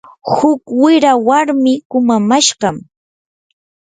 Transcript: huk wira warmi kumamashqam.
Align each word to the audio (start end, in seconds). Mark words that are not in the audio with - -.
huk 0.35 0.63
wira 0.81 1.11
warmi 1.27 1.73
kumamashqam. 1.89 2.75